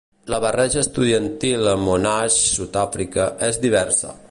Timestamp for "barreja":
0.43-0.79